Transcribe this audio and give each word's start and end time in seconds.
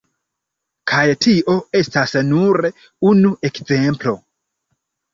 Kaj 0.91 1.03
tio 1.25 1.59
estas 1.83 2.17
nur 2.31 2.69
unu 3.13 3.37
ekzemplo. 3.53 4.19